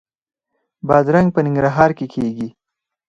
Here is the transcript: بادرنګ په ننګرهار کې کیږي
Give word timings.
بادرنګ 0.87 1.29
په 1.35 1.39
ننګرهار 1.45 1.91
کې 1.97 2.05
کیږي 2.13 2.49